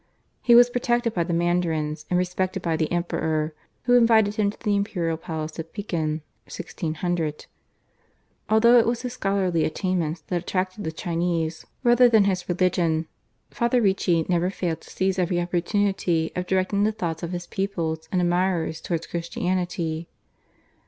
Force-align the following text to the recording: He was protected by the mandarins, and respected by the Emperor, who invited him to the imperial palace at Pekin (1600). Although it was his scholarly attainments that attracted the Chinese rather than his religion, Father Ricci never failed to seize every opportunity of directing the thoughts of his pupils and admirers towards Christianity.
He 0.41 0.55
was 0.55 0.71
protected 0.71 1.13
by 1.13 1.23
the 1.25 1.31
mandarins, 1.31 2.07
and 2.09 2.17
respected 2.17 2.63
by 2.63 2.75
the 2.75 2.91
Emperor, 2.91 3.53
who 3.83 3.93
invited 3.93 4.33
him 4.33 4.49
to 4.49 4.57
the 4.59 4.75
imperial 4.75 5.15
palace 5.15 5.59
at 5.59 5.73
Pekin 5.73 6.23
(1600). 6.47 7.45
Although 8.49 8.79
it 8.79 8.87
was 8.87 9.03
his 9.03 9.13
scholarly 9.13 9.63
attainments 9.63 10.21
that 10.21 10.41
attracted 10.41 10.85
the 10.85 10.91
Chinese 10.91 11.67
rather 11.83 12.09
than 12.09 12.23
his 12.23 12.49
religion, 12.49 13.07
Father 13.51 13.79
Ricci 13.79 14.25
never 14.27 14.49
failed 14.49 14.81
to 14.81 14.89
seize 14.89 15.19
every 15.19 15.39
opportunity 15.39 16.31
of 16.35 16.47
directing 16.47 16.83
the 16.83 16.91
thoughts 16.91 17.21
of 17.21 17.31
his 17.31 17.45
pupils 17.45 18.09
and 18.11 18.19
admirers 18.19 18.81
towards 18.81 19.05
Christianity. 19.05 20.09